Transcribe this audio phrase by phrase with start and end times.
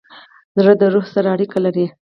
[0.59, 1.85] زړه د روح سره اړیکه لري.